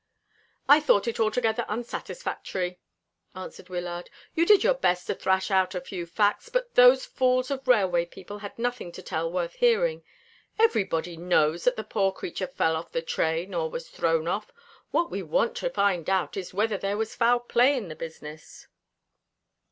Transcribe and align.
"I 0.67 0.79
thought 0.79 1.07
it 1.07 1.19
altogether 1.19 1.63
unsatisfactory," 1.69 2.79
answered 3.35 3.69
Wyllard. 3.69 4.09
"You 4.33 4.47
did 4.47 4.63
your 4.63 4.73
best 4.73 5.05
to 5.05 5.13
thrash 5.13 5.51
out 5.51 5.75
a 5.75 5.79
few 5.79 6.07
facts; 6.07 6.49
but 6.49 6.73
those 6.73 7.05
fools 7.05 7.51
of 7.51 7.67
railway 7.67 8.07
people 8.07 8.39
had 8.39 8.57
nothing 8.57 8.91
to 8.93 9.03
tell 9.03 9.31
worth 9.31 9.53
hearing. 9.53 10.03
Everybody 10.57 11.17
knows 11.17 11.65
that 11.65 11.75
the 11.75 11.83
poor 11.83 12.11
creature 12.11 12.47
fell 12.47 12.75
off 12.75 12.91
the 12.91 13.03
train 13.03 13.53
or 13.53 13.69
was 13.69 13.89
thrown 13.89 14.27
off. 14.27 14.51
What 14.89 15.11
we 15.11 15.21
want 15.21 15.55
to 15.57 15.69
find 15.69 16.09
out 16.09 16.35
is 16.35 16.51
whether 16.51 16.79
there 16.79 16.97
was 16.97 17.13
foul 17.13 17.39
play 17.39 17.77
in 17.77 17.87
the 17.87 17.95
business." 17.95 18.67